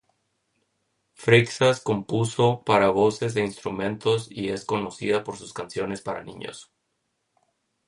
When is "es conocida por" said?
4.49-5.37